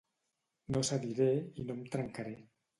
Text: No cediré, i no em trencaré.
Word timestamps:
No 0.77 0.81
cediré, 0.89 1.29
i 1.65 1.69
no 1.69 1.79
em 1.79 1.87
trencaré. 1.97 2.37